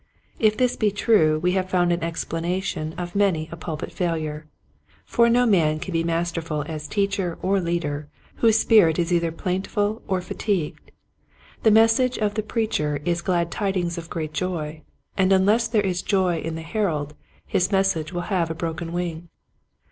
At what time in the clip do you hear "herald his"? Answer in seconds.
16.63-17.71